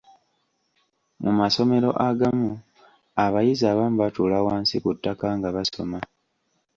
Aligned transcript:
Mu 1.23 1.31
masomero 1.39 1.89
agamu, 2.07 2.51
abayizi 3.25 3.63
abamu 3.71 3.95
batuula 4.01 4.37
wansi 4.47 4.75
ku 4.83 4.89
ttaka 4.95 5.27
nga 5.37 5.49
basoma. 5.55 5.99